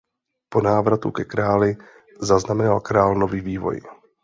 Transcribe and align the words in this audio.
Po 0.51 0.59
návratu 0.69 1.11
ke 1.11 1.23
králi 1.25 1.77
zaznamenal 2.21 2.79
král 2.81 3.15
nový 3.15 3.41
vývoj. 3.41 3.77